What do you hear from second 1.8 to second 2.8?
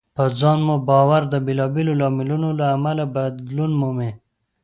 لاملونو له